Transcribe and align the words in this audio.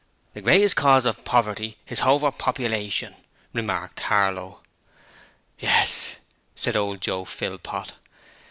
'The 0.33 0.41
greatest 0.41 0.75
cause 0.75 1.05
of 1.05 1.23
poverty 1.25 1.77
is 1.87 1.99
hover 1.99 2.31
population,' 2.31 3.23
remarked 3.53 3.99
Harlow. 3.99 4.61
'Yes,' 5.59 6.15
said 6.55 6.75
old 6.75 7.01
Joe 7.01 7.23
Philpot. 7.23 7.93